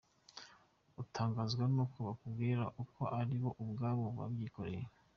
[1.01, 2.63] Utangazwa n’uko bakubwira
[2.95, 4.85] ko ari bo ubwabo babyikoreye.